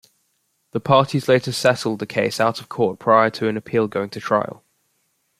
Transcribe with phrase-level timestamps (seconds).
[0.71, 4.63] The parties later settled the case out-of-court prior to an appeal going to trial.